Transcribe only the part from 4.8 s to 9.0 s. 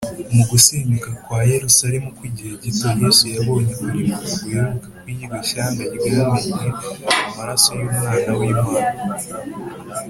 kw’iryo shyanga ryamennye amaraso y’umwana w’imana